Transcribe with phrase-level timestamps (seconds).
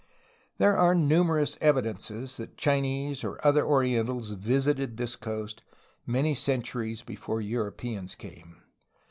[0.57, 5.61] There are numerous evidences that Chinese or other orientals visited this coast
[6.07, 8.63] many centuries before Europeans came.